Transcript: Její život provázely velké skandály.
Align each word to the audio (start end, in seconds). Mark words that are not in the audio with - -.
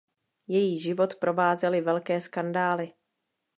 Její 0.47 0.79
život 0.79 1.15
provázely 1.15 1.81
velké 1.81 2.21
skandály. 2.21 2.93